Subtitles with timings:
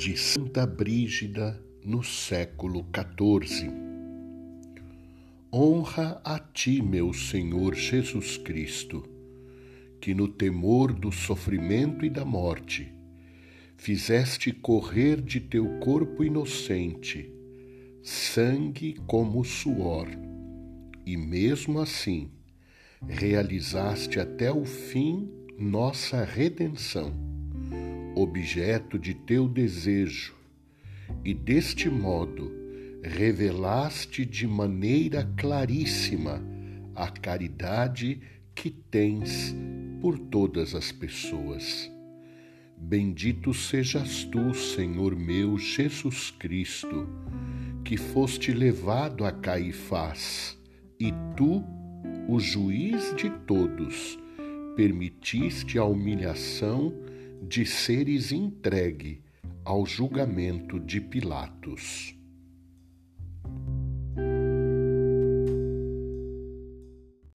[0.00, 3.70] de Santa Brígida no século XIV.
[5.52, 9.06] Honra a ti, meu Senhor Jesus Cristo,
[10.00, 12.90] que no temor do sofrimento e da morte
[13.76, 17.30] fizeste correr de teu corpo inocente
[18.02, 20.08] sangue como suor,
[21.04, 22.30] e mesmo assim
[23.06, 27.29] realizaste até o fim nossa redenção,
[28.14, 30.34] objeto de teu desejo,
[31.24, 32.50] e deste modo
[33.02, 36.42] revelaste de maneira claríssima
[36.94, 38.20] a caridade
[38.54, 39.54] que tens
[40.00, 41.90] por todas as pessoas.
[42.76, 47.08] Bendito sejas tu, Senhor meu Jesus Cristo,
[47.84, 50.58] que foste levado a Caifás,
[50.98, 51.62] e tu,
[52.28, 54.18] o juiz de todos,
[54.76, 56.92] permitiste a humilhação
[57.40, 59.22] de seres entregue
[59.64, 62.14] ao julgamento de Pilatos.